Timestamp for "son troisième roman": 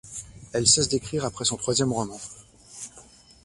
1.45-2.19